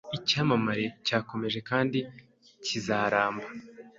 [0.17, 1.99] Icyamamare cyakomeje kandi
[2.65, 3.47] kizaramba